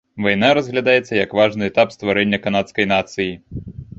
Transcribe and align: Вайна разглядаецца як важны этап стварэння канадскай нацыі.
Вайна 0.27 0.47
разглядаецца 0.57 1.13
як 1.19 1.35
важны 1.41 1.69
этап 1.71 1.93
стварэння 1.97 2.39
канадскай 2.47 2.91
нацыі. 2.95 3.29